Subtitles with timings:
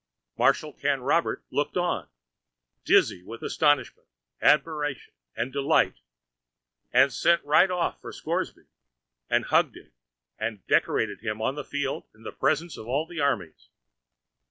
[0.35, 2.07] Marshal Canrobert looked on,
[2.85, 4.07] dizzy with astonishment,
[4.41, 5.99] admiration, and delight;
[6.91, 8.65] and sent right off for Scoresby,
[9.29, 9.91] and hugged him,
[10.39, 13.69] and decorated him on the field in presence of all the armies!